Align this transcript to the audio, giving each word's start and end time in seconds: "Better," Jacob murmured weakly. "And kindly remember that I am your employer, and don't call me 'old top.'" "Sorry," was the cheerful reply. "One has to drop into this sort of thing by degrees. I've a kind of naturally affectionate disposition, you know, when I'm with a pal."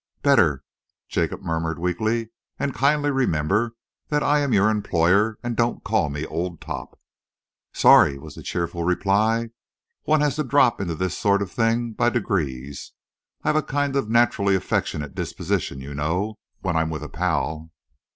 "Better," 0.23 0.63
Jacob 1.09 1.43
murmured 1.43 1.77
weakly. 1.77 2.31
"And 2.57 2.73
kindly 2.73 3.11
remember 3.11 3.75
that 4.07 4.23
I 4.23 4.39
am 4.39 4.51
your 4.51 4.67
employer, 4.67 5.37
and 5.43 5.55
don't 5.55 5.83
call 5.83 6.09
me 6.09 6.25
'old 6.25 6.59
top.'" 6.59 6.99
"Sorry," 7.71 8.17
was 8.17 8.33
the 8.33 8.41
cheerful 8.41 8.83
reply. 8.83 9.51
"One 10.05 10.21
has 10.21 10.37
to 10.37 10.43
drop 10.43 10.81
into 10.81 10.95
this 10.95 11.15
sort 11.15 11.43
of 11.43 11.51
thing 11.51 11.91
by 11.91 12.09
degrees. 12.09 12.93
I've 13.43 13.55
a 13.55 13.61
kind 13.61 13.95
of 13.95 14.09
naturally 14.09 14.55
affectionate 14.55 15.13
disposition, 15.13 15.81
you 15.81 15.93
know, 15.93 16.39
when 16.61 16.75
I'm 16.75 16.89
with 16.89 17.03
a 17.03 17.07
pal." 17.09 17.69